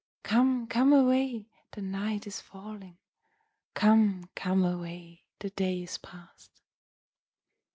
[0.23, 2.97] Come, come away, the night is falling;
[3.75, 6.59] 'Come, come away, the day is past.'